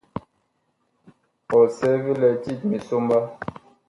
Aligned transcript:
Ɔsɛɛ 1.57 1.95
vi 2.03 2.13
lɛ 2.21 2.29
tit 2.43 2.59
misomba. 2.69 3.17